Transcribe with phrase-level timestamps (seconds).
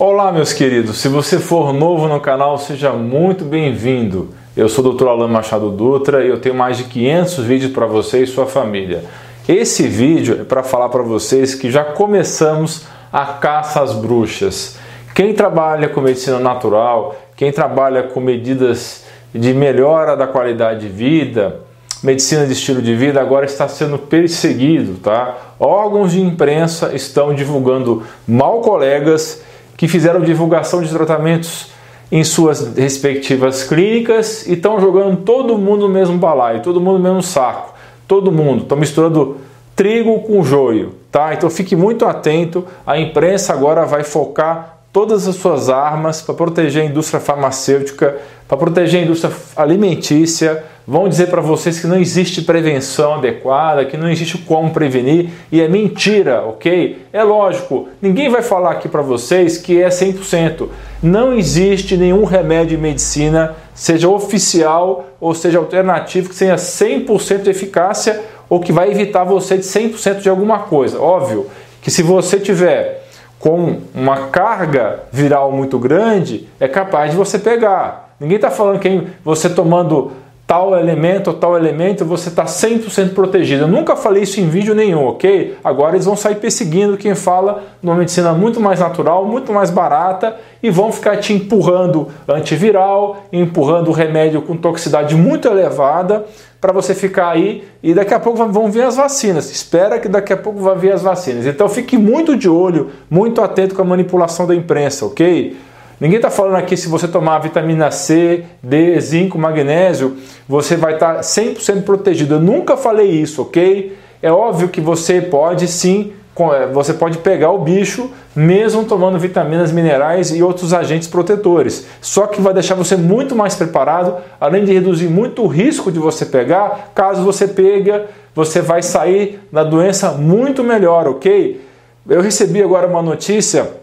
[0.00, 0.98] Olá, meus queridos.
[0.98, 4.28] Se você for novo no canal, seja muito bem-vindo.
[4.56, 5.08] Eu sou o Dr.
[5.08, 9.02] Alan Machado Dutra e eu tenho mais de 500 vídeos para você e sua família.
[9.48, 14.78] Esse vídeo é para falar para vocês que já começamos a caça às bruxas.
[15.16, 19.04] Quem trabalha com medicina natural, quem trabalha com medidas
[19.34, 21.56] de melhora da qualidade de vida,
[22.04, 25.36] medicina de estilo de vida agora está sendo perseguido, tá?
[25.58, 29.42] Órgãos de imprensa estão divulgando mal colegas
[29.78, 31.68] que fizeram divulgação de tratamentos
[32.10, 37.04] em suas respectivas clínicas e estão jogando todo mundo no mesmo balaio, todo mundo no
[37.04, 37.74] mesmo saco,
[38.06, 38.64] todo mundo.
[38.64, 39.36] Estão misturando
[39.76, 41.32] trigo com joio, tá?
[41.32, 42.66] Então fique muito atento.
[42.84, 48.16] A imprensa agora vai focar todas as suas armas para proteger a indústria farmacêutica,
[48.48, 53.98] para proteger a indústria alimentícia vão dizer para vocês que não existe prevenção adequada, que
[53.98, 57.04] não existe como prevenir e é mentira, ok?
[57.12, 60.66] É lógico, ninguém vai falar aqui para vocês que é 100%.
[61.02, 67.50] Não existe nenhum remédio de medicina, seja oficial ou seja alternativo, que tenha 100% de
[67.50, 70.98] eficácia ou que vai evitar você de 100% de alguma coisa.
[70.98, 71.48] Óbvio
[71.82, 73.06] que se você tiver
[73.38, 78.14] com uma carga viral muito grande, é capaz de você pegar.
[78.18, 80.12] Ninguém está falando que você tomando
[80.48, 83.64] tal elemento tal elemento, você está 100% protegido.
[83.64, 85.58] Eu nunca falei isso em vídeo nenhum, ok?
[85.62, 90.36] Agora eles vão sair perseguindo quem fala numa medicina muito mais natural, muito mais barata
[90.62, 96.24] e vão ficar te empurrando antiviral, empurrando remédio com toxicidade muito elevada
[96.58, 99.50] para você ficar aí e daqui a pouco vão vir as vacinas.
[99.50, 101.44] Espera que daqui a pouco vai vir as vacinas.
[101.44, 105.67] Então fique muito de olho, muito atento com a manipulação da imprensa, ok?
[106.00, 110.16] Ninguém está falando aqui se você tomar vitamina C, D, zinco, magnésio,
[110.48, 112.36] você vai estar tá 100% protegido.
[112.36, 113.96] Eu nunca falei isso, ok?
[114.22, 116.12] É óbvio que você pode sim,
[116.54, 121.88] é, você pode pegar o bicho mesmo tomando vitaminas, minerais e outros agentes protetores.
[122.00, 125.98] Só que vai deixar você muito mais preparado, além de reduzir muito o risco de
[125.98, 126.92] você pegar.
[126.94, 131.60] Caso você pega, você vai sair da doença muito melhor, ok?
[132.08, 133.77] Eu recebi agora uma notícia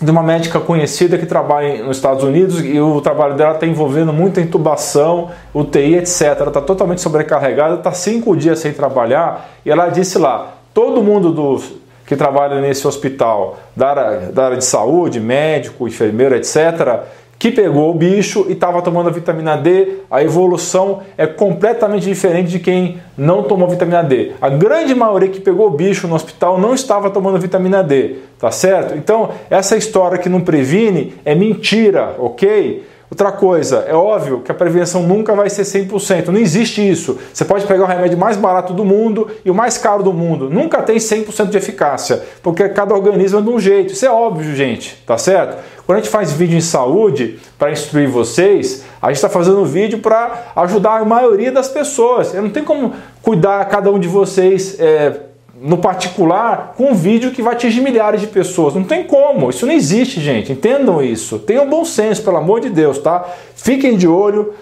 [0.00, 4.12] de uma médica conhecida que trabalha nos Estados Unidos e o trabalho dela está envolvendo
[4.12, 6.20] muita intubação, UTI, etc.
[6.22, 11.32] Ela está totalmente sobrecarregada, está cinco dias sem trabalhar e ela disse lá: todo mundo
[11.32, 11.62] do,
[12.06, 17.00] que trabalha nesse hospital, da área, da área de saúde, médico, enfermeiro, etc.,
[17.38, 22.50] que pegou o bicho e estava tomando a vitamina D, a evolução é completamente diferente
[22.50, 24.32] de quem não tomou vitamina D.
[24.40, 28.50] A grande maioria que pegou o bicho no hospital não estava tomando vitamina D, tá
[28.50, 28.96] certo?
[28.96, 32.84] Então, essa história que não previne é mentira, ok?
[33.08, 37.18] Outra coisa, é óbvio que a prevenção nunca vai ser 100%, não existe isso.
[37.32, 40.50] Você pode pegar o remédio mais barato do mundo e o mais caro do mundo,
[40.50, 43.92] nunca tem 100% de eficácia, porque cada organismo é de um jeito.
[43.92, 45.56] Isso é óbvio, gente, tá certo?
[45.86, 50.00] Quando a gente faz vídeo em saúde para instruir vocês, a gente está fazendo vídeo
[50.00, 52.34] para ajudar a maioria das pessoas.
[52.34, 52.92] Eu não tenho como
[53.22, 55.20] cuidar cada um de vocês é,
[55.60, 58.74] no particular com um vídeo que vai atingir milhares de pessoas.
[58.74, 60.52] Não tem como, isso não existe, gente.
[60.52, 61.38] Entendam isso.
[61.38, 63.24] Tenham bom senso, pelo amor de Deus, tá?
[63.54, 64.52] Fiquem de olho.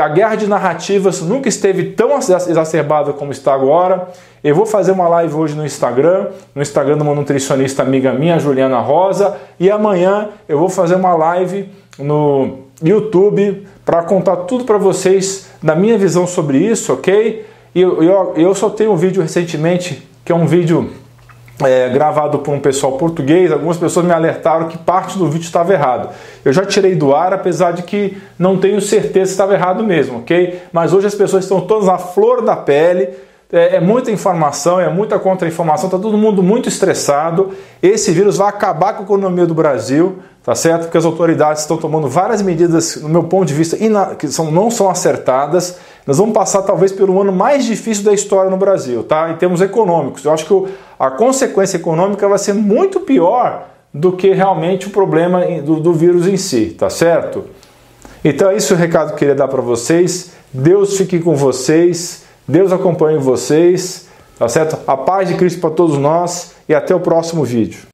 [0.00, 4.08] A guerra de narrativas nunca esteve tão exacerbada como está agora.
[4.42, 8.38] Eu vou fazer uma live hoje no Instagram, no Instagram de uma nutricionista amiga minha,
[8.38, 14.78] Juliana Rosa, e amanhã eu vou fazer uma live no YouTube para contar tudo para
[14.78, 17.44] vocês da minha visão sobre isso, ok?
[17.74, 20.90] E eu, eu, eu soltei um vídeo recentemente, que é um vídeo
[21.62, 25.72] é, gravado por um pessoal português, algumas pessoas me alertaram que parte do vídeo estava
[25.72, 26.08] errado.
[26.44, 30.18] Eu já tirei do ar, apesar de que não tenho certeza se estava errado mesmo,
[30.18, 30.62] ok?
[30.72, 33.10] Mas hoje as pessoas estão todas à flor da pele,
[33.52, 37.50] é, é muita informação, é muita contra-informação, está todo mundo muito estressado.
[37.80, 40.84] Esse vírus vai acabar com a economia do Brasil, tá certo?
[40.84, 43.76] Porque as autoridades estão tomando várias medidas, no meu ponto de vista,
[44.18, 45.78] que são, não são acertadas.
[46.06, 49.30] Nós vamos passar talvez pelo ano mais difícil da história no Brasil, tá?
[49.30, 50.24] Em termos econômicos.
[50.24, 55.40] Eu acho que a consequência econômica vai ser muito pior do que realmente o problema
[55.62, 57.44] do, do vírus em si, tá certo?
[58.22, 60.32] Então é isso o recado que eu queria dar para vocês.
[60.52, 64.08] Deus fique com vocês, Deus acompanhe vocês,
[64.38, 64.78] tá certo?
[64.86, 67.93] A paz de Cristo para todos nós e até o próximo vídeo.